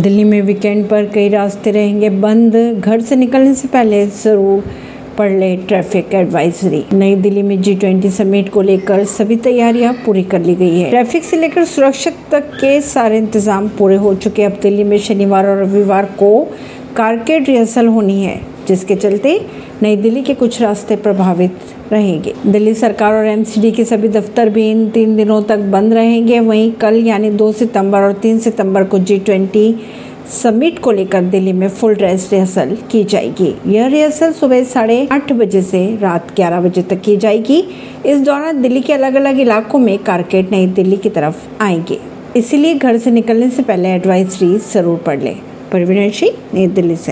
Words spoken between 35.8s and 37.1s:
रात ग्यारह बजे तक